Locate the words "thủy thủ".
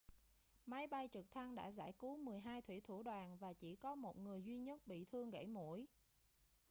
2.61-3.03